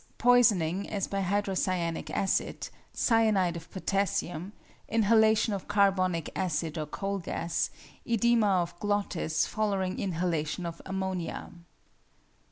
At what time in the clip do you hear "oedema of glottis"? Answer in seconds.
8.07-9.45